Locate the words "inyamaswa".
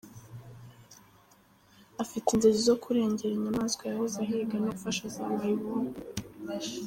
3.35-3.83